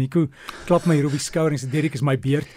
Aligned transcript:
Nico 0.00 0.26
klap 0.66 0.86
my 0.88 0.96
hier 0.98 1.06
op 1.10 1.12
die 1.14 1.20
skouer 1.22 1.52
en 1.54 1.60
sê 1.60 1.68
Derek 1.70 1.94
is 1.98 2.02
my 2.02 2.16
beerd. 2.18 2.48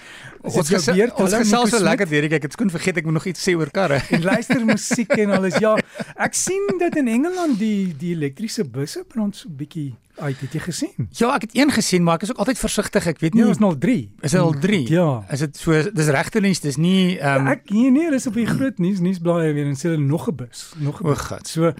Is 0.43 0.55
Ons 0.59 0.71
gesê 0.71 0.93
beerd? 0.95 1.13
ons 1.19 1.33
gesels 1.39 1.69
so 1.71 1.79
lekker 1.83 2.07
Derek, 2.09 2.33
ek 2.39 2.47
het 2.49 2.55
skoon 2.57 2.71
vergeet 2.73 2.97
ek 2.99 3.05
moet 3.07 3.13
nog 3.19 3.27
iets 3.29 3.43
sê 3.47 3.53
oor 3.55 3.69
karre. 3.71 4.01
en 4.11 4.23
luister 4.23 4.63
musiek 4.65 5.11
en 5.19 5.31
alles. 5.37 5.59
Ja, 5.63 5.75
ek 6.17 6.33
sien 6.35 6.79
dat 6.79 6.95
in 6.99 7.07
Engeland 7.07 7.59
die 7.59 7.93
die 7.99 8.15
elektriese 8.15 8.63
busse 8.65 9.03
brand 9.07 9.35
so 9.35 9.49
bietjie 9.49 9.93
uit. 10.21 10.37
Het 10.45 10.53
jy 10.53 10.59
gesien? 10.67 11.07
Ja, 11.17 11.31
ek 11.35 11.47
het 11.47 11.55
een 11.57 11.71
gesien, 11.73 12.03
maar 12.05 12.15
ek 12.19 12.27
is 12.27 12.31
ook 12.35 12.37
altyd 12.43 12.59
versigtig. 12.61 13.07
Ek 13.07 13.19
weet 13.23 13.33
nie 13.33 13.41
Nee, 13.41 13.49
ons 13.49 13.59
nou 13.63 13.71
3. 13.77 14.11
is 14.21 14.31
dit 14.31 14.39
al 14.41 14.53
3? 14.61 14.81
Ja. 14.91 15.07
Is 15.33 15.39
dit 15.39 15.57
so 15.57 15.71
dis 15.91 16.07
regterlings, 16.13 16.59
dis 16.61 16.77
nie 16.77 17.17
ehm 17.17 17.47
um, 17.47 17.47
Ek 17.55 17.69
nee 17.73 17.89
nee, 17.91 18.11
dis 18.11 18.27
op 18.29 18.33
die 18.37 18.45
groot 18.45 18.77
nuus 18.79 18.99
nuusblaaie 19.01 19.53
weer 19.57 19.65
en 19.71 19.75
sê 19.79 19.89
hulle 19.89 20.03
nog 20.03 20.27
'n 20.29 20.35
bus, 20.35 20.73
nog 20.77 21.01
'n 21.01 21.05
O, 21.07 21.09
bus. 21.09 21.19
God. 21.31 21.47
So 21.47 21.73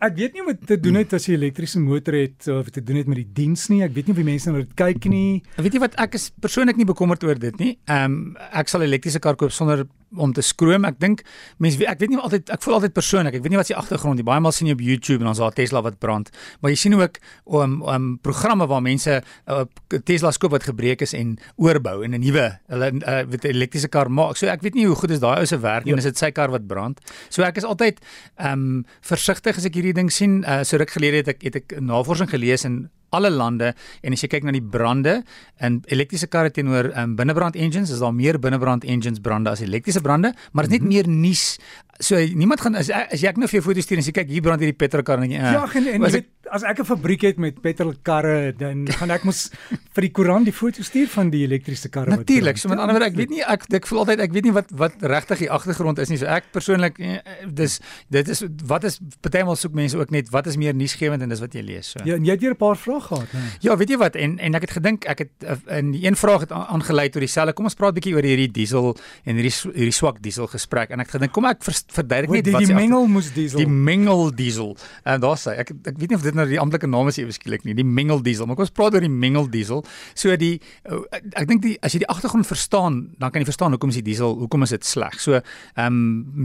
ek 0.00 0.14
weet 0.18 0.36
nie 0.36 0.44
wat 0.46 0.60
te 0.66 0.76
doen 0.80 0.98
het 1.00 1.12
as 1.16 1.26
jy 1.26 1.34
'n 1.34 1.42
elektriese 1.42 1.80
motor 1.80 2.14
het 2.14 2.48
of 2.48 2.70
te 2.70 2.82
doen 2.82 2.96
het 2.96 3.06
met 3.06 3.16
die 3.16 3.32
diens 3.32 3.68
nie. 3.68 3.82
Ek 3.82 3.92
weet 3.94 4.06
nie 4.06 4.14
of 4.14 4.22
die 4.22 4.30
mense 4.30 4.50
na 4.50 4.58
dit 4.58 4.74
kyk 4.74 5.04
nie. 5.04 5.42
Weet 5.56 5.72
jy 5.74 5.80
wat 5.80 5.94
ek 5.98 6.14
is 6.14 6.30
persoonlik 6.30 6.76
nie 6.76 6.86
bekommerd 6.86 7.24
oor 7.24 7.38
dit 7.38 7.58
nie. 7.58 7.78
Ehm 7.86 8.04
um, 8.04 8.36
ek 8.52 8.68
sal 8.68 8.80
'n 8.80 8.86
elektriese 8.86 9.18
kar 9.18 9.36
koop 9.36 9.50
sonder 9.50 9.86
om 10.16 10.32
te 10.32 10.42
skroom. 10.44 10.86
Ek 10.88 10.98
dink 11.00 11.22
mense 11.62 11.84
ek 11.84 12.00
weet 12.00 12.12
nie 12.14 12.20
altyd 12.20 12.50
ek 12.54 12.62
voel 12.64 12.78
altyd 12.78 12.94
persoonlik. 12.96 13.38
Ek 13.38 13.44
weet 13.44 13.54
nie 13.54 13.60
wat 13.60 13.70
se 13.70 13.76
agtergrond 13.76 14.20
nie. 14.20 14.26
Baie 14.26 14.40
maal 14.40 14.54
sien 14.56 14.70
jy 14.70 14.76
op 14.76 14.84
YouTube 14.84 15.20
en 15.22 15.30
dan's 15.30 15.42
daar 15.42 15.56
Tesla 15.56 15.82
wat 15.84 15.98
brand. 16.02 16.30
Maar 16.60 16.72
jy 16.72 16.78
sien 16.80 16.96
ook 16.98 17.20
om 17.44 17.60
um, 17.60 17.88
um, 17.94 18.08
programme 18.24 18.66
waar 18.70 18.82
mense 18.84 19.20
uh, 19.20 19.64
Tesla 20.08 20.32
skoop 20.34 20.56
wat 20.56 20.68
gebreek 20.68 21.04
is 21.04 21.14
en 21.16 21.36
oorbou 21.56 22.02
en 22.04 22.14
'n 22.14 22.22
nuwe 22.24 22.46
hulle 22.68 22.90
uh, 22.98 23.22
weet 23.28 23.44
elektriese 23.44 23.88
kar 23.88 24.10
maak. 24.10 24.36
So 24.36 24.46
ek 24.46 24.62
weet 24.62 24.74
nie 24.74 24.86
hoe 24.86 24.96
goed 24.96 25.10
is 25.10 25.20
daai 25.20 25.40
ou 25.40 25.46
se 25.46 25.60
werk 25.60 25.84
nie. 25.84 25.92
Ja. 25.92 25.98
Is 25.98 26.04
dit 26.04 26.18
sy 26.18 26.30
kar 26.30 26.50
wat 26.50 26.66
brand? 26.66 27.00
So 27.28 27.42
ek 27.42 27.56
is 27.56 27.64
altyd 27.64 28.00
ehm 28.36 28.52
um, 28.52 28.84
versigtig 29.02 29.56
as 29.56 29.64
ek 29.64 29.74
hierdie 29.74 29.94
ding 29.94 30.12
sien. 30.12 30.44
Uh, 30.44 30.62
so 30.64 30.76
ruk 30.76 30.90
gelede 30.90 31.22
het 31.22 31.28
ek 31.28 31.42
het 31.42 31.56
ek 31.56 31.80
navorsing 31.80 32.30
gelees 32.30 32.64
en 32.64 32.88
alle 33.10 33.30
lande 33.30 33.72
en 34.02 34.12
as 34.12 34.22
jy 34.24 34.30
kyk 34.34 34.46
na 34.48 34.54
die 34.54 34.64
brande 34.64 35.22
in 35.64 35.80
elektriese 35.88 36.28
karre 36.30 36.50
teenoor 36.54 36.90
um, 36.94 37.16
binnebrand 37.16 37.56
engines 37.56 37.92
is 37.94 38.02
daar 38.04 38.14
meer 38.14 38.38
binnebrand 38.38 38.84
engines 38.84 39.20
brande 39.20 39.50
as 39.50 39.64
elektriese 39.64 40.02
brande 40.04 40.34
maar 40.52 40.68
dit 40.68 40.78
is 40.78 40.80
net 40.80 40.88
meer 40.88 41.08
nuus 41.08 41.58
so 41.98 42.16
niemand 42.16 42.60
gaan 42.60 42.78
as, 42.78 42.90
as 42.90 43.22
jy 43.22 43.28
ek 43.28 43.38
nou 43.40 43.48
vir 43.50 43.58
jou 43.58 43.66
foto's 43.70 43.86
stuur 43.88 43.98
en 43.98 44.06
sê 44.06 44.14
kyk 44.14 44.28
hier 44.30 44.42
brand 44.42 44.60
hierdie 44.62 44.76
petrolkar 44.76 45.22
en 45.22 45.30
jy, 45.30 45.38
uh, 45.38 45.52
Ja, 45.58 45.64
en, 45.66 45.88
en 45.94 46.06
jy 46.06 46.12
weet, 46.20 46.28
as 46.52 46.64
ek 46.64 46.80
'n 46.80 46.86
fabriek 46.88 47.22
het 47.26 47.38
met 47.38 47.60
petrolkarre, 47.60 48.52
dan 48.56 48.86
gaan 48.88 49.10
ek 49.10 49.24
mos 49.24 49.50
vir 49.94 50.06
die 50.06 50.12
koerant 50.14 50.48
die 50.48 50.54
foto 50.54 50.82
stuur 50.82 51.08
van 51.12 51.30
die 51.30 51.44
elektriese 51.44 51.90
karre 51.92 52.10
wat 52.10 52.24
Natuurlik, 52.24 52.58
so 52.58 52.68
met 52.68 52.78
ander 52.78 52.96
woorde, 52.96 53.10
ek 53.10 53.18
weet 53.18 53.30
nie 53.30 53.42
ek 53.42 53.66
ek 53.74 53.86
voel 53.86 54.04
altyd 54.04 54.20
ek 54.20 54.32
weet 54.32 54.44
nie 54.48 54.54
wat 54.56 54.70
wat 54.78 54.94
regtig 55.02 55.44
die 55.44 55.50
agtergrond 55.50 55.98
is 55.98 56.08
nie. 56.08 56.18
So 56.20 56.26
ek 56.26 56.50
persoonlik 56.54 56.98
eh, 57.00 57.18
eh, 57.18 57.46
dis 57.46 57.80
dit 58.08 58.28
is 58.28 58.44
wat 58.66 58.84
is 58.84 58.98
partymal 59.20 59.56
soek 59.56 59.74
mense 59.74 59.98
ook 59.98 60.10
net 60.10 60.30
wat 60.30 60.46
is 60.46 60.56
meer 60.56 60.74
nuusgewend 60.74 61.22
en 61.22 61.28
dis 61.28 61.40
wat 61.40 61.54
jy 61.54 61.62
lees. 61.62 61.92
So. 61.94 62.04
Ja, 62.04 62.14
en 62.14 62.24
jy 62.24 62.36
het 62.36 62.40
weer 62.40 62.54
'n 62.54 62.60
paar 62.60 62.76
vrae 62.76 63.00
gehad, 63.00 63.30
hè. 63.32 63.44
Ja, 63.60 63.76
weet 63.76 63.90
jy 63.90 63.98
wat 63.98 64.16
en 64.16 64.38
en 64.38 64.54
ek 64.54 64.62
het 64.68 64.74
gedink 64.78 65.04
ek 65.04 65.18
het 65.18 65.32
uh, 65.44 65.78
in 65.78 65.92
die 65.92 66.06
een 66.06 66.16
vraag 66.16 66.40
het 66.40 66.52
aangelei 66.52 67.08
tot 67.08 67.20
dieselfde. 67.20 67.52
Kom 67.52 67.64
ons 67.64 67.74
praat 67.74 67.94
bietjie 67.94 68.14
oor 68.14 68.22
hierdie 68.22 68.50
diesel 68.50 68.96
en 69.24 69.34
hierdie 69.36 69.54
hierdie 69.74 69.92
swak 69.92 70.22
diesel 70.22 70.46
gesprek 70.46 70.90
en 70.90 71.00
ek 71.00 71.10
gedink 71.10 71.32
kom 71.32 71.44
ek 71.44 71.62
vers, 71.64 71.84
verduidelik 71.92 72.30
net 72.30 72.50
wat 72.52 72.66
die 72.66 72.76
mengel 72.76 73.06
moes 73.08 73.30
diesel. 73.32 73.60
die 73.62 73.68
mengel 73.68 74.28
diesel. 74.34 74.74
En 75.08 75.20
daar 75.22 75.38
sê 75.40 75.54
ek 75.62 75.72
ek 75.72 75.96
weet 75.96 76.12
nie 76.12 76.18
of 76.18 76.24
dit 76.26 76.36
nou 76.36 76.46
die 76.48 76.60
amptelike 76.60 76.90
naam 76.90 77.08
is 77.10 77.18
ewe 77.20 77.32
skielik 77.34 77.64
nie, 77.64 77.74
die 77.78 77.86
mengel 77.86 78.20
diesel. 78.24 78.46
Maar 78.46 78.58
kom 78.58 78.66
ons 78.66 78.74
praat 78.74 78.96
oor 78.98 79.04
die 79.04 79.12
mengel 79.12 79.48
diesel. 79.50 79.84
So 80.18 80.34
die 80.40 80.58
uh, 80.90 81.00
ek, 81.16 81.30
ek 81.42 81.48
dink 81.50 81.64
die 81.64 81.74
as 81.84 81.96
jy 81.96 82.02
die 82.04 82.10
agtergrond 82.12 82.48
verstaan, 82.48 83.00
dan 83.18 83.32
kan 83.32 83.42
jy 83.42 83.48
verstaan 83.48 83.76
hoekom 83.76 83.92
is 83.94 84.00
die 84.00 84.06
diesel, 84.10 84.36
hoekom 84.42 84.66
is 84.68 84.74
dit 84.76 84.88
sleg. 84.88 85.18
So 85.22 85.38
ehm 85.38 85.86
um, 85.86 85.98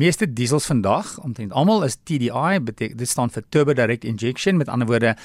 meeste 0.03 0.27
diesels 0.27 0.67
vandag, 0.69 1.17
omtrent 1.23 1.53
almal 1.53 1.83
is 1.87 1.97
TDI, 1.99 2.59
beteken 2.63 2.97
dit 2.97 3.09
staan 3.09 3.31
vir 3.33 3.43
turbo 3.53 3.75
direct 3.77 4.07
injection, 4.07 4.57
met 4.57 4.71
ander 4.71 4.87
woorde 4.87 5.15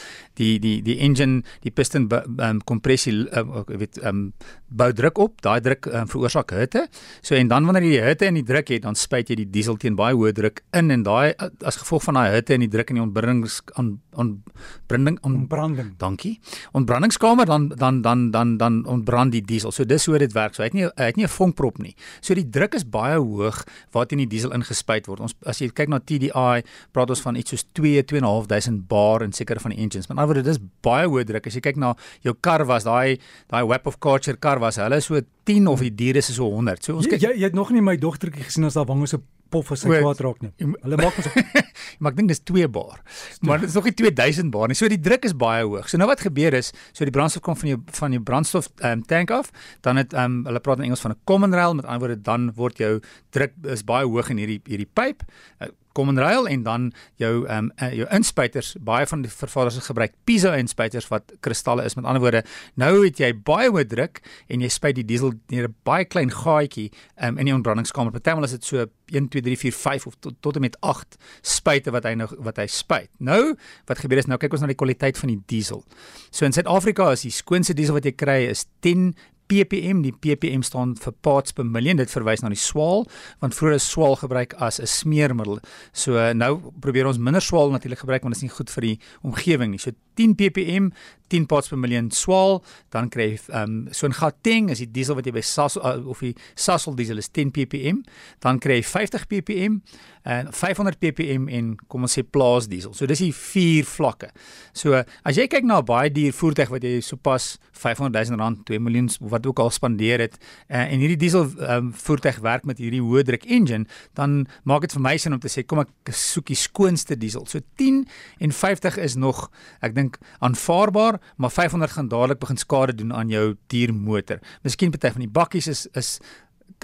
die 0.41 0.58
die 0.62 0.78
die 0.82 0.98
engine, 1.05 1.42
die 1.66 1.75
piston 1.75 2.08
ehm 2.10 2.42
um, 2.50 2.62
kompressie 2.69 3.14
uh, 3.30 3.64
weet 3.66 4.03
ehm 4.03 4.08
um, 4.08 4.32
bou 4.69 4.91
druk 4.92 5.19
op, 5.19 5.38
daai 5.44 5.60
druk 5.64 5.88
um, 5.88 6.08
veroorsaak 6.10 6.53
hitte. 6.56 6.86
So 7.22 7.34
en 7.38 7.48
dan 7.48 7.64
wanneer 7.69 7.86
jy 7.86 7.94
die 7.94 8.05
hitte 8.05 8.28
en 8.28 8.36
die 8.41 8.47
druk 8.47 8.69
het, 8.75 8.82
dan 8.84 8.98
spuit 8.98 9.30
jy 9.30 9.38
die 9.42 9.50
diesel 9.53 9.78
teen 9.80 9.97
baie 9.97 10.08
hoë 10.14 10.33
druk 10.33 10.62
in 10.73 10.91
en 10.91 11.03
daai 11.03 11.34
as 11.65 11.77
gevolg 11.77 12.05
van 12.05 12.15
daai 12.15 12.34
hitte 12.34 12.55
en 12.55 12.60
die 12.60 12.69
druk 12.72 12.91
in 12.91 13.00
die 13.00 13.05
ontbrandings 13.05 13.60
aan 13.75 13.99
ontbranding 14.19 15.19
on, 15.22 15.47
branding. 15.47 15.93
Dankie. 15.97 16.41
Ontbrandingskamer 16.72 17.47
dan 17.47 17.69
dan 17.69 18.03
dan 18.03 18.31
dan 18.31 18.56
dan 18.56 18.87
ontbrand 18.87 19.32
die 19.32 19.43
diesel. 19.43 19.71
So 19.71 19.84
dis 19.84 20.06
hoe 20.06 20.19
dit 20.19 20.32
werk. 20.32 20.55
So 20.55 20.62
hy 20.62 20.69
het 20.71 20.77
nie 20.77 20.87
hy 20.88 21.09
het 21.10 21.16
nie 21.16 21.25
'n 21.25 21.28
vonkprop 21.28 21.78
nie. 21.78 21.94
So 22.21 22.34
die 22.34 22.49
druk 22.49 22.75
is 22.75 22.88
baie 22.88 23.19
hoog 23.19 23.65
waarteen 23.93 24.19
die 24.19 24.27
diesel 24.27 24.53
ingespuit 24.53 25.06
word. 25.06 25.21
Ons 25.21 25.34
as 25.47 25.59
jy 25.59 25.69
kyk 25.69 25.88
na 25.88 25.99
TDI, 25.99 26.62
praat 26.93 27.11
ons 27.11 27.21
van 27.21 27.37
iets 27.37 27.50
soos 27.50 27.65
2 27.72 28.03
2.500 28.03 28.88
bar 28.88 29.22
in 29.22 29.32
sekere 29.32 29.61
van 29.61 29.71
die 29.71 29.78
engines. 29.78 30.09
Met 30.09 30.19
ander 30.19 30.34
woorde, 30.34 30.50
dis 30.50 30.59
baie 30.82 31.06
hoë 31.06 31.25
druk. 31.25 31.47
As 31.47 31.55
jy 31.55 31.61
kyk 31.61 31.77
na 31.77 31.94
jou 32.22 32.34
kar 32.41 32.65
was 32.66 32.84
daai 32.84 33.19
daai 33.49 33.66
Web 33.66 33.87
of 33.87 33.99
Culture 33.99 34.37
kar 34.37 34.59
was, 34.59 34.77
hulle 34.77 34.97
is 34.97 35.05
so 35.05 35.21
10 35.44 35.66
of 35.66 35.81
die 35.81 35.94
diere 35.94 36.19
is 36.19 36.34
so 36.34 36.44
100. 36.44 36.84
So 36.84 36.97
ons 36.97 37.06
Jy, 37.06 37.11
kyk 37.11 37.21
jy, 37.21 37.32
jy 37.38 37.44
het 37.44 37.55
nog 37.55 37.71
nie 37.71 37.81
my 37.81 37.97
dogtertjie 37.97 38.44
gesien 38.44 38.65
as 38.65 38.75
haar 38.75 38.87
wange 38.87 39.06
so 39.06 39.22
pof 39.50 39.72
as 39.75 39.84
O, 39.84 39.92
kwaad 39.92 40.20
raak 40.25 40.42
nie. 40.44 40.53
Hulle 40.59 40.98
maak 41.00 41.19
ons 41.20 41.28
maar 42.00 42.12
ek 42.12 42.19
dink 42.20 42.32
dis 42.32 42.42
2 42.50 42.69
bar. 42.72 43.00
Maar 43.47 43.62
dit 43.62 43.70
is 43.70 43.76
nog 43.78 43.88
nie 43.88 43.94
2000 44.00 44.53
bar 44.54 44.70
nie. 44.70 44.76
So 44.78 44.91
die 44.91 45.00
druk 45.00 45.26
is 45.28 45.34
baie 45.38 45.64
hoog. 45.64 45.88
So 45.91 46.00
nou 46.00 46.09
wat 46.10 46.22
gebeur 46.25 46.56
is, 46.59 46.72
so 46.92 47.09
die 47.09 47.14
brandstof 47.14 47.44
kom 47.47 47.58
van 47.58 47.72
jou 47.72 47.81
van 48.00 48.16
jou 48.16 48.22
brandstof 48.22 48.70
um, 48.87 49.03
tank 49.08 49.32
af, 49.34 49.53
dan 49.87 50.00
het 50.00 50.14
um, 50.14 50.41
hulle 50.48 50.62
praat 50.64 50.82
in 50.82 50.91
Engels 50.91 51.04
van 51.04 51.16
'n 51.16 51.20
common 51.25 51.54
rail, 51.54 51.75
met 51.75 51.87
ander 51.87 52.06
woorde 52.06 52.20
dan 52.22 52.53
word 52.54 52.78
jou 52.78 53.00
druk 53.31 53.54
is 53.75 53.84
baie 53.84 54.06
hoog 54.06 54.31
in 54.31 54.42
hierdie 54.42 54.60
hierdie 54.64 54.91
pyp. 54.92 55.25
Uh, 55.60 55.72
common 55.93 56.19
rail 56.19 56.49
en 56.49 56.62
dan 56.62 56.91
jou 57.21 57.47
ehm 57.47 57.69
um, 57.69 57.71
uh, 57.82 57.91
jou 57.94 58.06
inspuiters 58.15 58.75
baie 58.81 59.06
van 59.06 59.22
die 59.22 59.31
vervaardigers 59.31 59.91
gebruik 59.91 60.15
piezo 60.25 60.53
inspuiters 60.53 61.09
wat 61.09 61.32
kristalle 61.41 61.84
is. 61.84 61.94
Met 61.94 62.04
ander 62.04 62.22
woorde 62.22 62.44
nou 62.75 63.04
het 63.04 63.19
jy 63.19 63.32
baie 63.34 63.71
hoë 63.71 63.87
druk 63.88 64.22
en 64.49 64.60
jy 64.60 64.71
spuit 64.72 64.99
die 64.99 65.06
diesel 65.06 65.32
deur 65.49 65.69
'n 65.69 65.75
baie 65.84 66.04
klein 66.04 66.31
gaatjie 66.31 66.91
um, 67.22 67.38
in 67.38 67.47
die 67.47 67.54
ontbrandingskamer. 67.54 68.12
Partymal 68.12 68.44
is 68.44 68.56
dit 68.56 68.65
so 68.65 68.87
1 69.10 69.28
2 69.28 69.43
3 69.43 69.56
4 69.56 69.72
5 69.72 70.06
of 70.06 70.15
tot, 70.21 70.34
tot 70.41 70.56
en 70.56 70.60
met 70.60 70.76
8 70.81 71.16
spuite 71.43 71.91
wat 71.91 72.05
hy 72.05 72.15
nou 72.15 72.28
wat 72.38 72.56
hy 72.56 72.66
spuit. 72.66 73.10
Nou 73.19 73.56
wat 73.87 73.99
gebeur 73.99 74.19
is 74.19 74.26
nou 74.26 74.38
kyk 74.38 74.53
ons 74.53 74.60
na 74.60 74.66
die 74.66 74.78
kwaliteit 74.78 75.19
van 75.19 75.28
die 75.28 75.43
diesel. 75.47 75.84
So 76.31 76.44
in 76.44 76.53
Suid-Afrika 76.53 77.12
is 77.12 77.22
die 77.22 77.34
skoonste 77.34 77.75
diesel 77.75 77.94
wat 77.94 78.05
jy 78.05 78.12
kry 78.12 78.47
is 78.50 78.66
10 78.81 79.15
ppm 79.48 80.03
die 80.04 80.12
ppm 80.12 80.62
staan 80.66 80.94
vir 81.00 81.14
parts 81.25 81.54
per 81.56 81.64
million 81.66 81.98
dit 81.98 82.10
verwys 82.12 82.44
na 82.44 82.53
die 82.53 82.60
swaal 82.60 83.06
want 83.42 83.56
vroeër 83.56 83.78
is 83.78 83.88
swaal 83.88 84.16
gebruik 84.20 84.54
as 84.59 84.81
'n 84.81 84.86
smeermiddel. 84.86 85.60
So 85.92 86.32
nou 86.32 86.72
probeer 86.81 87.06
ons 87.06 87.19
minder 87.19 87.42
swaal 87.42 87.70
natuurlik 87.70 88.04
gebruik 88.04 88.22
want 88.22 88.34
dit 88.34 88.42
is 88.42 88.48
nie 88.48 88.56
goed 88.56 88.70
vir 88.70 88.82
die 88.82 88.98
omgewing 89.22 89.70
nie. 89.70 89.78
So 89.78 89.92
10 90.19 90.34
ppm 90.39 90.91
10 91.29 91.47
parts 91.47 91.69
per 91.69 91.79
million 91.79 92.11
swaal 92.15 92.59
dan 92.95 93.11
kry 93.12 93.31
jy 93.34 93.41
um, 93.55 93.89
so 93.93 94.09
'n 94.09 94.17
Gauteng 94.17 94.71
is 94.73 94.81
die 94.83 94.91
diesel 94.91 95.17
wat 95.19 95.27
jy 95.29 95.34
by 95.37 95.45
Sasol 95.45 95.84
uh, 95.84 96.01
of 96.09 96.21
die 96.25 96.34
Sasol 96.56 96.97
diesel 96.97 97.21
is 97.21 97.29
10 97.29 97.53
ppm 97.53 98.03
dan 98.45 98.59
kry 98.59 98.81
jy 98.81 98.87
50 98.87 99.29
ppm 99.29 99.81
en 100.29 100.49
500 100.53 100.99
ppm 101.01 101.49
en 101.49 101.71
kom 101.89 102.05
ons 102.05 102.12
sê 102.19 102.23
plaas 102.23 102.67
diesel. 102.69 102.93
So 102.93 103.06
dis 103.09 103.23
die 103.23 103.33
vier 103.33 103.87
vlakke. 103.89 104.29
So 104.77 104.93
as 105.25 105.39
jy 105.39 105.47
kyk 105.49 105.65
na 105.65 105.81
'n 105.81 105.84
baie 105.84 106.11
duur 106.11 106.33
voertuig 106.33 106.69
wat 106.69 106.83
jy 106.83 107.00
sopas 107.00 107.59
500 107.73 108.12
000 108.12 108.41
rand 108.41 108.65
2 108.67 108.79
miljoen 108.79 109.09
wat 109.21 109.47
ook 109.47 109.59
al 109.59 109.71
spandeer 109.71 110.21
het 110.21 110.37
uh, 110.69 110.93
en 110.93 110.99
hierdie 111.00 111.17
diesel 111.17 111.49
um, 111.69 111.93
voertuig 111.93 112.41
werk 112.41 112.65
met 112.65 112.79
hierdie 112.79 113.00
hoë 113.00 113.25
druk 113.25 113.45
engine 113.45 113.87
dan 114.15 114.47
maak 114.65 114.83
dit 114.83 114.93
vir 114.93 115.03
my 115.03 115.17
sin 115.17 115.33
om 115.33 115.41
te 115.41 115.49
sê 115.49 115.65
kom 115.65 115.81
ek 115.81 116.12
soek 116.12 116.47
die 116.47 116.56
skoonste 116.56 117.17
diesel. 117.17 117.47
So 117.47 117.61
10 117.77 118.06
en 118.41 118.53
50 118.53 118.97
is 118.99 119.17
nog 119.17 119.50
ek 119.81 119.95
dink 119.95 120.07
aanvaarbaar 120.38 121.20
maar 121.36 121.50
500 121.50 121.92
gaan 121.92 122.08
dadelik 122.08 122.38
begin 122.38 122.56
skade 122.56 122.94
doen 122.94 123.14
aan 123.14 123.28
jou 123.28 123.56
duur 123.66 123.94
motor 123.94 124.38
miskien 124.62 124.91
party 124.91 125.10
van 125.10 125.20
die 125.20 125.30
bakkies 125.30 125.66
is 125.66 125.86
is 125.92 126.19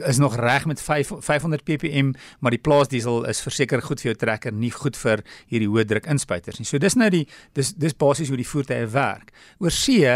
is 0.01 0.19
nog 0.19 0.37
reg 0.37 0.67
met 0.67 0.83
5 0.83 1.13
500 1.21 1.65
ppm, 1.65 2.13
maar 2.39 2.51
die 2.51 2.61
plaasdiesel 2.61 3.25
is 3.31 3.43
verseker 3.43 3.83
goed 3.83 4.01
vir 4.01 4.13
jou 4.13 4.19
trekker, 4.19 4.53
nie 4.53 4.71
goed 4.71 4.97
vir 4.97 5.23
hierdie 5.51 5.69
hoë 5.71 5.85
druk 5.89 6.09
inspuiters 6.11 6.59
nie. 6.59 6.67
So 6.69 6.79
dis 6.79 6.97
nou 6.99 7.11
die 7.11 7.25
dis 7.55 7.75
dis 7.79 7.95
basies 7.95 8.29
hoe 8.29 8.39
die 8.41 8.49
voertuie 8.49 8.87
werk. 8.93 9.33
Oor 9.63 9.71
see, 9.75 10.09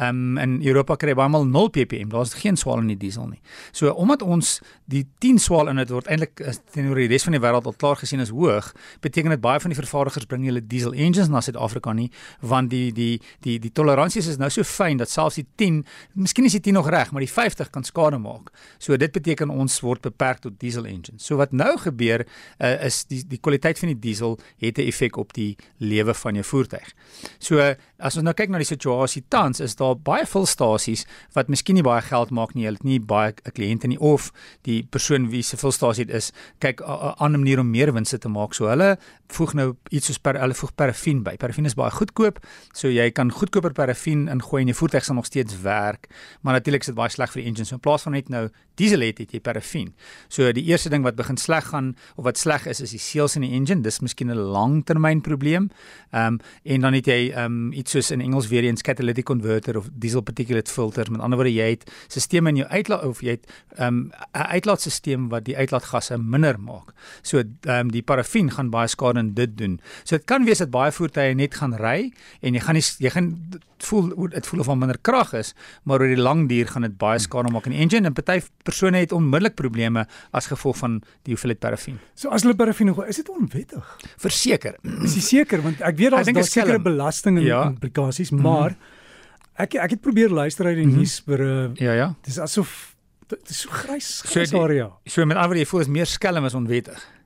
um, 0.00 0.38
in 0.38 0.58
Europa 0.62 0.96
kry 0.96 1.12
jy 1.12 1.18
baie 1.18 1.32
maal 1.32 1.46
0 1.48 1.70
ppm. 1.74 2.10
Daar's 2.12 2.34
geen 2.34 2.56
swaal 2.56 2.82
in 2.84 2.92
die 2.94 2.98
diesel 3.00 3.28
nie. 3.28 3.40
So 3.72 3.92
omdat 3.92 4.22
ons 4.22 4.60
die 4.90 5.04
10 5.24 5.38
swaal 5.42 5.70
in 5.72 5.80
dit 5.82 5.92
word 5.92 6.08
eintlik 6.12 6.40
teenoor 6.72 7.00
die 7.02 7.08
res 7.10 7.26
van 7.26 7.36
die 7.36 7.42
wêreld 7.42 7.66
al 7.66 7.76
klaar 7.78 8.00
gesien 8.00 8.22
as 8.22 8.32
hoog, 8.34 8.72
beteken 9.04 9.34
dit 9.34 9.42
baie 9.42 9.60
van 9.62 9.72
die 9.72 9.78
vervaardigers 9.78 10.28
bring 10.30 10.46
hulle 10.46 10.62
diesel 10.64 10.94
engines 10.94 11.30
na 11.32 11.42
Suid-Afrika 11.44 11.92
nie, 11.96 12.08
want 12.40 12.70
die 12.70 12.90
die 12.94 13.20
die 13.44 13.58
die 13.62 13.72
toleransies 13.74 14.30
is 14.32 14.40
nou 14.40 14.50
so 14.52 14.64
fyn 14.66 15.00
dat 15.00 15.10
selfs 15.10 15.40
die 15.40 15.46
10, 15.60 15.82
miskien 16.14 16.48
is 16.48 16.56
die 16.58 16.62
10 16.68 16.78
nog 16.78 16.90
reg, 16.92 17.12
maar 17.12 17.24
die 17.24 17.30
50 17.30 17.70
kan 17.74 17.84
skade 17.86 18.18
maak. 18.22 18.52
So 18.78 18.96
dit 18.96 19.12
beteken 19.26 19.50
ons 19.50 19.80
word 19.82 20.04
beperk 20.06 20.40
tot 20.44 20.54
diesel 20.62 20.86
engines. 20.86 21.24
So 21.26 21.40
wat 21.40 21.52
nou 21.52 21.72
gebeur 21.82 22.24
uh, 22.24 22.86
is 22.86 23.02
die 23.10 23.22
die 23.26 23.40
kwaliteit 23.42 23.80
van 23.80 23.90
die 23.90 23.98
diesel 23.98 24.38
het 24.62 24.78
'n 24.78 24.86
effek 24.86 25.16
op 25.16 25.32
die 25.34 25.56
lewe 25.78 26.14
van 26.14 26.34
jou 26.34 26.44
voertuig. 26.44 26.94
So 27.38 27.58
as 27.98 28.16
ons 28.16 28.22
nou 28.24 28.34
kyk 28.34 28.50
na 28.50 28.58
die 28.58 28.68
situasie 28.68 29.24
tans 29.28 29.60
is 29.60 29.74
daar 29.74 29.96
baie 29.96 30.26
vulstasies 30.26 31.06
wat 31.34 31.48
miskien 31.48 31.74
nie 31.74 31.82
baie 31.82 32.02
geld 32.02 32.30
maak 32.30 32.54
nie, 32.54 32.64
hulle 32.64 32.76
het 32.76 32.84
nie 32.84 33.00
baie 33.00 33.32
kliënte 33.32 33.88
nie 33.88 33.98
of 33.98 34.32
die 34.62 34.82
persoon 34.82 35.30
wie 35.30 35.42
se 35.42 35.56
vulstasie 35.56 36.04
dit 36.04 36.14
is, 36.14 36.32
kyk 36.60 36.80
'n 36.80 37.14
ander 37.18 37.40
manier 37.40 37.60
om 37.60 37.70
meer 37.70 37.92
wins 37.92 38.14
te 38.18 38.28
maak. 38.28 38.54
So 38.54 38.68
hulle 38.68 38.98
voeg 39.28 39.54
nou 39.54 39.76
iets 39.90 40.06
soos 40.06 40.18
per 40.18 40.38
hulle 40.38 40.54
voeg 40.54 40.74
parafin 40.74 41.22
by. 41.22 41.36
Parafin 41.36 41.64
is 41.64 41.74
baie 41.74 41.90
goedkoop, 41.90 42.38
so 42.72 42.88
jy 42.88 43.10
kan 43.10 43.30
goedkoper 43.30 43.72
parafin 43.72 44.28
ingooi 44.28 44.62
en 44.62 44.68
jou 44.68 44.76
voertuig 44.76 45.04
sal 45.04 45.14
nog 45.14 45.26
steeds 45.26 45.60
werk, 45.62 46.08
maar 46.42 46.52
natuurlik 46.52 46.80
is 46.80 46.86
dit 46.86 46.94
baie 46.94 47.10
sleg 47.10 47.32
vir 47.32 47.42
die 47.42 47.48
engine. 47.48 47.64
So 47.64 47.74
in 47.74 47.80
plaas 47.80 48.02
van 48.02 48.12
net 48.12 48.28
nou 48.28 48.48
diesel 48.76 49.00
het, 49.00 49.15
het 49.18 49.32
jy 49.32 49.40
parafin. 49.40 49.94
So 50.28 50.52
die 50.52 50.64
eerste 50.64 50.90
ding 50.92 51.04
wat 51.06 51.16
begin 51.16 51.36
sleg 51.36 51.70
gaan 51.72 51.94
of 52.16 52.24
wat 52.24 52.38
sleg 52.38 52.66
is 52.66 52.80
is 52.80 52.90
die 52.90 53.02
seals 53.02 53.36
in 53.36 53.42
die 53.42 53.52
engine. 53.52 53.82
Dis 53.82 54.00
miskien 54.00 54.30
'n 54.30 54.36
langtermyn 54.36 55.20
probleem. 55.20 55.70
Ehm 56.12 56.34
um, 56.34 56.40
en 56.64 56.80
dan 56.80 56.92
het 56.92 57.06
jy 57.06 57.30
ehm 57.30 57.44
um, 57.44 57.72
iets 57.72 57.90
soos 57.90 58.10
in 58.10 58.20
Engels 58.20 58.48
weer 58.48 58.64
eens 58.64 58.82
catalytic 58.82 59.24
converter 59.24 59.76
of 59.76 59.88
diesel 59.92 60.20
particulate 60.20 60.70
filter. 60.70 61.10
Met 61.10 61.20
ander 61.20 61.38
woorde 61.38 61.54
jy 61.54 61.70
het 61.70 61.90
stelsels 62.06 62.48
in 62.48 62.56
jou 62.56 62.68
uitlaat 62.68 63.04
of 63.04 63.20
jy 63.20 63.30
het 63.30 63.46
ehm 63.76 63.86
um, 63.86 64.10
'n 64.32 64.46
uitlaatstelsel 64.56 65.28
wat 65.28 65.44
die 65.44 65.56
uitlaatgasse 65.56 66.18
minder 66.18 66.60
maak. 66.60 66.92
So 67.22 67.38
ehm 67.38 67.70
um, 67.70 67.90
die 67.90 68.02
parafin 68.02 68.50
gaan 68.50 68.70
baie 68.70 68.88
skade 68.88 69.18
in 69.18 69.34
dit 69.34 69.56
doen. 69.56 69.80
So 70.04 70.16
dit 70.16 70.24
kan 70.24 70.44
wees 70.44 70.58
dat 70.58 70.70
baie 70.70 70.92
voertuie 70.92 71.34
net 71.34 71.54
gaan 71.54 71.74
ry 71.74 72.12
en 72.40 72.54
jy 72.54 72.60
gaan 72.60 72.74
nie 72.74 72.84
jy 72.98 73.10
gaan 73.10 73.60
voel 73.84 74.28
dit 74.28 74.46
voel 74.46 74.60
of 74.60 74.66
hom 74.66 74.78
minder 74.78 74.98
krag 75.02 75.32
is, 75.32 75.54
maar 75.84 76.00
oor 76.00 76.08
die 76.08 76.20
lang 76.20 76.48
duur 76.48 76.66
gaan 76.66 76.82
dit 76.82 76.96
baie 76.98 77.18
skade 77.18 77.52
maak 77.52 77.66
aan 77.66 77.72
die 77.76 77.80
engine 77.80 78.06
en 78.06 78.16
party 78.16 78.40
persone 78.64 78.98
het 78.98 79.12
onmiddellik 79.12 79.54
probleme 79.54 80.06
as 80.32 80.46
gevolg 80.46 80.76
van 80.76 80.98
die 81.22 81.34
hoeveelheid 81.34 81.60
parafin. 81.60 81.98
So 82.14 82.28
as 82.28 82.42
hulle 82.42 82.56
parafin 82.56 82.86
nog 82.86 83.04
is 83.04 83.16
dit 83.16 83.28
onwettig. 83.28 83.96
Verseker. 84.22 84.76
Is 85.02 85.14
jy 85.14 85.20
seker 85.20 85.62
want 85.62 85.80
ek 85.80 85.96
weet 85.96 86.10
daar's 86.10 86.32
daar 86.32 86.44
sekere 86.44 86.80
belasting 86.82 87.38
en 87.38 87.44
ja. 87.44 87.62
implikasies, 87.66 88.30
maar 88.30 88.70
mm 88.70 88.76
-hmm. 88.76 89.64
ek 89.64 89.74
ek 89.74 89.90
het 89.90 90.00
probeer 90.00 90.30
luister 90.30 90.66
uit 90.66 90.76
die 90.76 90.84
mm 90.84 90.90
-hmm. 90.90 90.98
nuus 90.98 91.22
vir 91.26 91.40
'n 91.40 91.70
uh, 91.70 91.76
Ja 91.76 91.92
ja. 91.92 92.14
Dis 92.22 92.38
asof 92.38 92.96
dit 93.26 93.50
is 93.50 93.60
so 93.60 93.70
grys, 93.70 94.22
grys 94.24 94.50
so 94.50 94.62
area. 94.62 94.90
So 95.04 95.24
met 95.26 95.36
ander 95.36 95.58
jy 95.58 95.66
voel 95.66 95.80
is 95.80 95.88
meer 95.88 96.06
skelm 96.06 96.44
as 96.44 96.54
onwettig. 96.54 97.16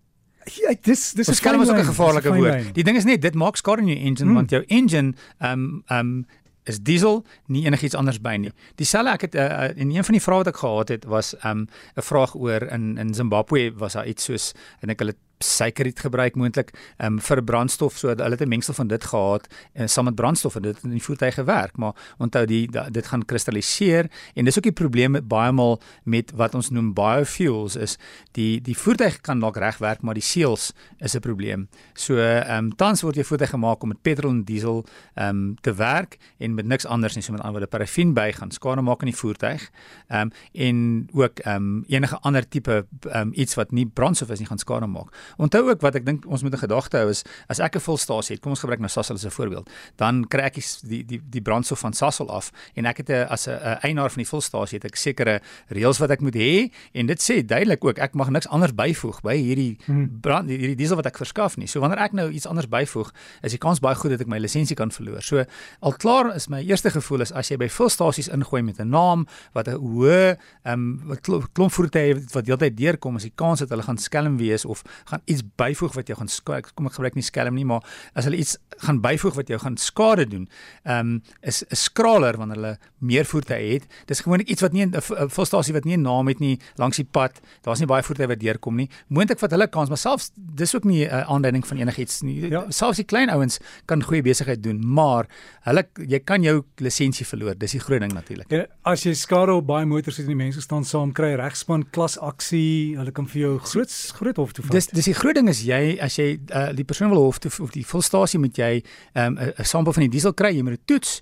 Ja, 0.45 0.73
dis 0.83 1.13
dis 1.13 1.29
'n 1.29 1.35
skelm 1.35 1.63
is 1.63 1.69
ook 1.69 1.77
'n 1.77 1.85
gevaarlike 1.85 2.35
woord. 2.35 2.75
Die 2.75 2.85
ding 2.85 2.97
is 2.97 3.05
net 3.05 3.23
dit 3.23 3.35
maak 3.35 3.57
skade 3.57 3.83
in 3.83 3.89
jou 3.89 3.99
engine 3.99 4.29
mm. 4.29 4.35
want 4.35 4.51
jou 4.51 4.65
engine 4.67 5.15
ehm 5.39 5.53
um, 5.53 5.83
ehm 5.87 5.99
um, 5.99 6.27
is 6.71 6.81
diesel 6.87 7.23
nie 7.47 7.65
enigiets 7.69 7.99
anders 7.99 8.21
by 8.23 8.37
nie. 8.41 8.53
Dieselfde 8.81 9.17
ek 9.19 9.27
het 9.29 9.35
uh, 9.35 9.71
in 9.75 9.91
een 9.95 10.07
van 10.07 10.17
die 10.17 10.23
vrae 10.23 10.43
wat 10.43 10.53
ek 10.53 10.63
gehad 10.63 10.95
het 10.95 11.09
was 11.11 11.35
'n 11.43 11.49
um, 11.49 11.67
vraag 11.97 12.35
oor 12.35 12.63
in 12.71 12.99
in 12.99 13.15
Zimbabwe 13.15 13.73
was 13.77 13.99
daar 13.99 14.07
iets 14.07 14.25
soos 14.25 14.53
en 14.81 14.91
ek 14.91 14.99
hulle 15.03 15.17
suikerriet 15.45 16.01
gebruik 16.01 16.37
moontlik 16.37 16.73
um, 16.99 17.21
vir 17.21 17.43
brandstof 17.43 17.99
so 17.99 18.09
hulle 18.09 18.31
het 18.31 18.43
'n 18.43 18.49
mengsel 18.49 18.75
van 18.75 18.89
dit 18.89 19.05
gehad 19.05 19.49
en 19.73 19.89
saam 19.89 20.05
met 20.05 20.15
brandstof 20.15 20.57
en 20.57 20.63
dit 20.63 20.85
in 20.85 20.91
die 20.91 21.03
voertuig 21.03 21.35
gewerk 21.35 21.77
maar 21.77 21.95
onthou 22.19 22.47
die 22.47 22.71
da, 22.71 22.91
dit 22.91 23.07
gaan 23.07 23.25
kristalliseer 23.25 24.11
en 24.35 24.45
dis 24.45 24.57
ook 24.57 24.65
die 24.65 24.73
probleem 24.73 25.11
met 25.11 25.29
baie 25.29 25.53
maal 25.53 25.81
met 26.05 26.33
wat 26.35 26.55
ons 26.55 26.71
noem 26.71 26.93
biofuels 26.95 27.77
is 27.77 27.99
die 28.33 28.61
die 28.61 28.77
voertuig 28.77 29.21
kan 29.21 29.41
dalk 29.41 29.57
reg 29.57 29.79
werk 29.79 30.03
maar 30.03 30.15
die 30.15 30.23
seels 30.23 30.73
is 30.99 31.15
'n 31.15 31.21
probleem. 31.21 31.69
So 31.95 32.17
ehm 32.17 32.65
um, 32.65 32.77
tans 32.77 33.03
word 33.03 33.15
jou 33.15 33.25
voertuig 33.27 33.51
gemaak 33.51 33.83
om 33.83 33.89
met 33.89 34.03
petrol 34.03 34.31
en 34.31 34.45
diesel 34.45 34.85
ehm 35.15 35.29
um, 35.29 35.55
te 35.61 35.75
werk 35.75 36.19
en 36.39 36.55
met 36.55 36.67
niks 36.67 36.87
anders 36.87 37.15
nie 37.15 37.23
so 37.23 37.33
met 37.33 37.41
ander 37.41 37.61
woorde 37.61 37.77
parafin 37.77 38.15
by 38.15 38.33
gaan 38.33 38.51
skade 38.51 38.81
maak 38.81 39.01
aan 39.01 39.11
die 39.11 39.17
voertuig 39.17 39.71
ehm 40.09 40.21
um, 40.21 40.31
en 40.53 41.09
ook 41.13 41.39
ehm 41.39 41.57
um, 41.57 41.85
enige 41.89 42.19
ander 42.19 42.49
tipe 42.49 42.87
ehm 43.01 43.21
um, 43.21 43.33
iets 43.35 43.55
wat 43.55 43.71
nie 43.71 43.87
brandstof 43.87 44.31
is 44.31 44.39
nie 44.39 44.49
gaan 44.49 44.59
skade 44.59 44.87
maak 44.87 45.15
Onthou 45.37 45.69
ook 45.71 45.81
wat 45.81 45.95
ek 45.95 46.07
dink 46.07 46.27
ons 46.27 46.43
moet 46.43 46.55
'n 46.55 46.59
gedagte 46.59 46.97
hou 46.97 47.11
is 47.11 47.25
as 47.49 47.59
ek 47.59 47.77
'n 47.77 47.81
volstasie 47.81 48.35
het, 48.35 48.43
kom 48.43 48.53
ons 48.53 48.61
gebruik 48.61 48.81
nou 48.81 48.89
Sasol 48.89 49.17
as 49.17 49.25
'n 49.25 49.31
voorbeeld, 49.31 49.71
dan 49.97 50.25
kry 50.29 50.43
ek 50.43 50.55
die 50.55 51.05
die 51.05 51.21
die 51.31 51.43
brandstof 51.43 51.79
van 51.79 51.93
Sasol 51.93 52.31
af 52.31 52.53
en 52.75 52.87
ek 52.87 52.97
het 52.97 53.11
'n 53.11 53.27
as 53.29 53.49
'n 53.49 53.79
eienaar 53.83 54.11
van 54.11 54.23
die 54.23 54.29
volstasie 54.29 54.79
het 54.79 54.85
ek 54.85 54.97
sekere 54.97 55.41
reëls 55.69 55.99
wat 55.99 56.11
ek 56.11 56.21
moet 56.21 56.35
hê 56.35 56.71
en 56.93 57.07
dit 57.07 57.21
sê 57.21 57.45
duidelik 57.45 57.85
ook 57.85 57.99
ek 57.99 58.15
mag 58.15 58.31
niks 58.31 58.49
anders 58.49 58.75
byvoeg 58.75 59.21
by 59.23 59.37
hierdie 59.37 59.79
hmm. 59.87 60.21
brand 60.21 60.49
hierdie 60.49 60.77
diesel 60.77 60.97
wat 60.97 61.07
ek 61.07 61.17
verskaf 61.17 61.57
nie. 61.57 61.67
So 61.67 61.81
wanneer 61.81 61.99
ek 61.99 62.13
nou 62.13 62.31
iets 62.31 62.47
anders 62.47 62.69
byvoeg, 62.69 63.13
is 63.43 63.51
die 63.51 63.59
kans 63.59 63.81
baie 63.81 63.95
goed 63.95 64.11
dat 64.11 64.21
ek 64.21 64.27
my 64.27 64.39
lisensie 64.39 64.77
kan 64.77 64.91
verloor. 64.91 65.23
So 65.23 65.45
al 65.81 65.93
klaar 65.93 66.35
is 66.35 66.49
my 66.49 66.63
eerste 66.63 66.91
gevoel 66.91 67.21
is 67.21 67.33
as 67.33 67.51
jy 67.51 67.59
by 67.61 67.69
volstasies 67.69 68.29
ingooi 68.29 68.63
met 68.63 68.81
'n 68.81 68.91
naam 68.91 69.27
wat 69.53 69.69
'n 69.69 69.79
hoë 69.79 70.37
ehm 70.65 71.01
um, 71.09 71.19
klomp 71.53 71.73
voertuie 71.73 72.15
wat 72.33 72.45
deeltyd 72.45 72.77
deurkom, 72.77 73.17
is 73.17 73.23
die 73.23 73.35
kans 73.35 73.61
dat 73.61 73.69
hulle 73.69 73.83
gaan 73.83 73.99
skelm 73.99 74.37
wees 74.39 74.65
of 74.65 74.83
gaan 75.05 75.20
gaan 75.21 75.35
iets 75.35 75.43
byvoeg 75.57 75.95
wat 75.95 76.07
jou 76.07 76.19
gaan 76.19 76.29
skade 76.29 76.73
kom 76.75 76.87
ek 76.87 76.97
gebruik 76.97 77.15
nie 77.15 77.25
skelm 77.25 77.55
nie 77.55 77.65
maar 77.65 77.85
as 78.15 78.25
hulle 78.25 78.41
iets 78.41 78.57
gaan 78.85 79.01
byvoeg 79.01 79.37
wat 79.37 79.49
jou 79.49 79.59
gaan 79.61 79.77
skade 79.77 80.27
doen 80.29 80.49
ehm 80.85 80.99
um, 80.99 81.23
is 81.43 81.65
'n 81.71 81.77
skraler 81.77 82.37
wanneer 82.37 82.57
hulle 82.57 82.79
meer 82.99 83.25
voertuie 83.25 83.73
het 83.75 83.87
dis 84.07 84.21
gewoonlik 84.21 84.49
iets 84.49 84.63
wat 84.63 84.73
nie 84.73 84.87
'n 84.87 85.29
volstasie 85.29 85.75
wat 85.75 85.85
nie 85.85 85.97
'n 85.97 86.03
naam 86.03 86.29
het 86.29 86.41
nie 86.41 86.59
langs 86.77 86.97
die 86.97 87.05
pad 87.05 87.41
daar's 87.63 87.79
nie 87.79 87.87
baie 87.87 88.03
voertuie 88.03 88.29
wat 88.29 88.41
deurkom 88.41 88.77
nie. 88.77 88.89
Moontlik 89.09 89.41
wat 89.41 89.51
hulle 89.51 89.69
kans 89.69 89.89
maar 89.89 89.99
selfs 89.99 90.31
dis 90.35 90.75
ook 90.75 90.85
nie 90.85 91.05
'n 91.05 91.11
uh, 91.11 91.29
aanduiding 91.29 91.67
van 91.67 91.77
enigiets 91.77 92.21
nie. 92.23 92.49
Ja. 92.51 92.65
selfs 92.71 92.97
die 92.97 93.05
klein 93.05 93.31
ouens 93.31 93.59
kan 93.87 94.03
goeie 94.03 94.23
besigheid 94.23 94.63
doen 94.63 94.81
maar 94.87 95.27
hulle 95.63 95.87
jy 95.95 96.19
kan 96.19 96.43
jou 96.43 96.65
lisensie 96.77 97.27
verloor 97.27 97.59
dis 97.59 97.73
die 97.73 97.81
groot 97.81 98.01
ding 98.01 98.13
natuurlik 98.13 98.51
ja, 98.51 98.67
as 98.83 99.03
jy 99.03 99.15
skade 99.15 99.53
op 99.53 99.67
baie 99.67 99.87
motors 99.87 100.17
het 100.17 100.27
en 100.27 100.37
die 100.37 100.45
mense 100.45 100.61
staan 100.61 100.85
saam 100.85 101.13
kry 101.13 101.35
regspan 101.35 101.85
klas 101.91 102.19
aksie 102.19 102.97
hulle 102.97 103.13
kan 103.13 103.27
vir 103.27 103.41
jou 103.41 103.59
groot 103.59 103.91
groot 103.91 104.37
hof 104.37 104.53
toe 104.53 104.65
vat. 104.65 104.73
Dis 104.73 104.87
dis 104.87 105.10
die 105.11 105.19
groot 105.19 105.39
ding 105.39 105.51
is 105.51 105.65
jy 105.67 105.99
as 106.03 106.17
jy 106.21 106.33
uh, 106.55 106.71
die 106.77 106.87
persoon 106.87 107.11
wil 107.13 107.25
hof 107.27 107.41
toe 107.43 107.51
of 107.65 107.75
die 107.75 107.87
volstasie 107.87 108.41
moet 108.41 108.59
jy 108.59 108.73
ehm, 108.79 109.35
'n 109.35 109.53
um, 109.59 109.65
sampel 109.67 109.97
van 109.97 110.07
die 110.07 110.13
diesel 110.13 110.35
kry, 110.35 110.55
jy 110.55 110.63
moet 110.63 110.79
dit 110.79 110.87
toets. 110.87 111.21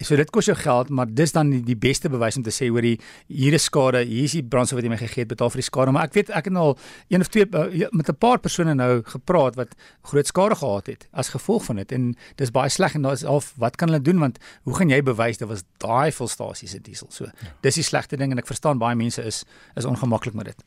So 0.00 0.16
dit 0.16 0.30
kos 0.32 0.46
jou 0.48 0.56
geld, 0.56 0.88
maar 0.88 1.06
dis 1.12 1.32
dan 1.32 1.50
die, 1.50 1.60
die 1.60 1.76
beste 1.76 2.08
bewys 2.08 2.36
om 2.36 2.42
te 2.42 2.50
sê 2.50 2.70
hoor 2.72 2.80
hier 2.82 3.52
is 3.52 3.66
skade, 3.68 4.00
hier 4.08 4.24
is 4.24 4.32
die 4.32 4.42
brandstof 4.42 4.78
wat 4.78 4.86
jy 4.86 4.92
my 4.94 4.96
gegee 4.96 5.26
het, 5.26 5.28
betaal 5.28 5.50
vir 5.52 5.60
die 5.60 5.66
skade, 5.66 5.92
maar 5.92 6.08
ek 6.08 6.14
weet 6.16 6.30
ek 6.32 6.48
het 6.48 6.54
nou 6.56 6.70
al 6.70 6.78
een 7.12 7.20
of 7.20 7.28
twee 7.28 7.44
uh, 7.44 7.88
met 7.92 8.08
'n 8.08 8.16
paar 8.16 8.40
persone 8.40 8.74
nou 8.74 9.02
gepraat 9.04 9.56
wat 9.60 9.76
groot 10.02 10.26
skade 10.26 10.56
gehad 10.56 10.86
het 10.86 11.08
as 11.12 11.28
gevolg 11.28 11.64
van 11.64 11.76
dit 11.76 11.92
en 11.92 12.16
dis 12.36 12.50
baie 12.50 12.70
sleg 12.70 12.94
en 12.94 13.02
daar 13.02 13.12
is 13.12 13.24
al 13.24 13.42
wat 13.56 13.76
kan 13.76 13.88
hulle 13.88 14.00
doen 14.00 14.18
want 14.18 14.38
hoe 14.64 14.74
gaan 14.74 14.88
jy 14.88 15.02
bewys 15.02 15.36
dit 15.36 15.48
was 15.48 15.64
daai 15.78 16.12
volstasie 16.12 16.68
se 16.68 16.80
diesel? 16.80 17.08
So 17.10 17.24
ja. 17.24 17.52
dis 17.60 17.74
die 17.74 17.84
slegte 17.84 18.16
ding 18.16 18.32
en 18.32 18.38
ek 18.38 18.46
verstaan 18.46 18.78
baie 18.78 18.96
mense 18.96 19.22
is 19.22 19.44
is 19.76 19.84
ongemaklik 19.84 20.34
met 20.34 20.44
dit. 20.44 20.64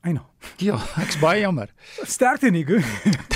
Eina. 0.00 0.24
Ja, 0.60 0.76
ek's 1.00 1.16
baie 1.20 1.40
jammer. 1.40 1.70
Sterkte 2.14 2.50
goed. 2.68 2.84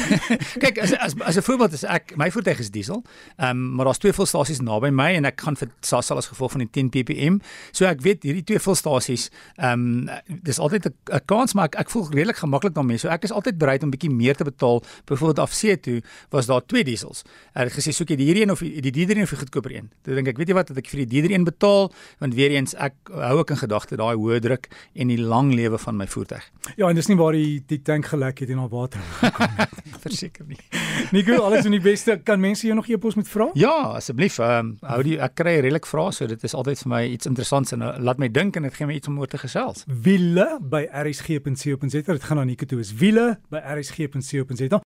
Kyk, 0.62 0.78
as 0.82 0.92
as 0.92 1.14
as 1.20 1.36
'n 1.36 1.42
voorbeeld 1.42 1.72
is 1.72 1.84
ek 1.84 2.12
my 2.20 2.30
voertuig 2.30 2.58
is 2.58 2.70
diesel. 2.70 3.02
Ehm 3.36 3.50
um, 3.50 3.74
maar 3.74 3.84
daar's 3.84 3.98
twee 3.98 4.12
volstasies 4.12 4.60
naby 4.60 4.90
my 4.92 5.14
en 5.16 5.24
ek 5.24 5.40
gaan 5.40 5.56
vir 5.56 5.68
Sasol 5.80 6.20
as 6.20 6.28
gevolg 6.28 6.50
van 6.52 6.64
die 6.66 6.70
10 6.70 6.90
ppm. 6.90 7.38
So 7.72 7.86
ek 7.86 8.02
weet 8.04 8.22
hierdie 8.22 8.44
twee 8.44 8.60
volstasies 8.60 9.30
ehm 9.56 10.08
um, 10.08 10.10
dis 10.42 10.58
altyd 10.58 10.86
'n 10.86 11.20
kans 11.24 11.54
maar 11.54 11.64
ek, 11.64 11.74
ek 11.74 11.90
voel 11.90 12.10
redelik 12.10 12.36
gemaklik 12.36 12.74
daarmee. 12.74 12.98
So 12.98 13.08
ek 13.08 13.24
is 13.24 13.32
altyd 13.32 13.58
bereid 13.58 13.82
om 13.82 13.90
bietjie 13.90 14.10
meer 14.10 14.36
te 14.36 14.44
betaal. 14.44 14.82
Byvoorbeeld 15.04 15.38
af 15.38 15.52
see 15.52 15.80
toe 15.80 16.02
was 16.30 16.46
daar 16.46 16.66
twee 16.66 16.84
diesels. 16.84 17.24
Ek 17.54 17.72
het 17.72 17.72
gesê 17.72 17.92
soek 17.92 18.08
jy 18.08 18.16
die 18.16 18.26
hierdie 18.26 18.42
een 18.42 18.50
of 18.50 18.60
die 18.60 18.80
die 18.80 18.92
dieder 18.92 19.16
een 19.16 19.22
of 19.22 19.30
die 19.30 19.38
goedkoper 19.38 19.72
een. 19.72 19.90
Toe 20.02 20.14
dink 20.14 20.28
ek, 20.28 20.36
weet 20.36 20.48
jy 20.48 20.54
wat, 20.54 20.68
dat 20.68 20.76
ek 20.76 20.88
vir 20.88 21.06
die 21.06 21.06
dieder 21.06 21.30
een 21.30 21.44
betaal 21.44 21.92
want 22.20 22.34
weer 22.34 22.50
eens 22.50 22.74
ek 22.74 22.94
hou 23.08 23.38
ook 23.38 23.50
in 23.50 23.56
gedagte 23.56 23.96
daai 23.96 24.14
hoë 24.14 24.40
druk 24.40 24.68
en 24.94 25.08
die 25.08 25.20
lang 25.20 25.54
lewe 25.54 25.78
van 25.78 25.96
my 25.96 26.06
voertuig. 26.06 26.44
Ja, 26.76 26.88
en 26.88 26.94
dis 26.94 27.06
nie 27.08 27.13
waar 27.16 27.32
die 27.36 27.62
die 27.66 27.80
tank 27.82 28.06
gelek 28.06 28.38
het 28.44 28.50
en 28.50 28.58
al 28.58 28.68
water 28.68 29.00
gekom 29.20 29.58
het. 29.58 29.70
Verseker 30.04 30.44
nie. 30.48 30.58
Nico, 31.12 31.36
alles 31.42 31.64
in 31.64 31.74
die 31.76 31.80
beste. 31.80 32.18
Kan 32.24 32.40
mense 32.40 32.66
jou 32.66 32.76
nog 32.76 32.88
e-pos 32.88 33.14
met 33.14 33.28
vra? 33.28 33.48
Ja, 33.58 33.74
asseblief. 33.98 34.38
Ehm 34.38 34.74
um, 34.74 34.76
hou 34.80 35.00
die 35.06 35.16
ek 35.22 35.36
kry 35.40 35.56
redelik 35.60 35.86
vrae, 35.86 36.12
so 36.12 36.26
dit 36.30 36.44
is 36.44 36.54
altyd 36.54 36.82
vir 36.82 36.92
my 36.92 37.02
iets 37.14 37.30
interessants 37.30 37.72
en 37.76 37.82
uh, 37.82 37.94
laat 37.98 38.20
my 38.22 38.28
dink 38.28 38.56
en 38.56 38.68
dit 38.68 38.74
gee 38.74 38.86
my 38.86 38.98
iets 38.98 39.08
om 39.08 39.18
oor 39.22 39.30
te 39.30 39.40
gesels. 39.40 39.84
Wiele 39.86 40.58
by 40.60 40.84
rsg.co.za. 41.04 42.02
Dit 42.12 42.28
gaan 42.28 42.38
aan 42.38 42.50
Nico 42.50 42.66
toe. 42.66 42.80
Is 42.80 42.94
wiele 43.00 43.38
by 43.50 43.62
rsg.co.za. 43.76 44.80